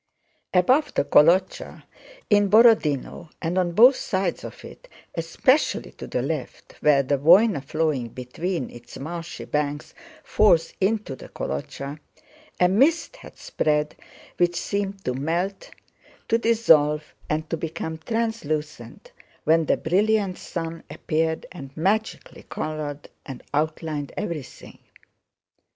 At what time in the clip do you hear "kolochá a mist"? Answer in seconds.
11.29-13.17